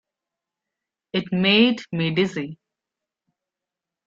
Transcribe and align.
It 1.13 1.31
made 1.31 1.81
me 1.91 2.09
dizzy. 2.09 2.57